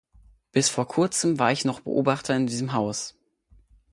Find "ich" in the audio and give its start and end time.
1.51-1.63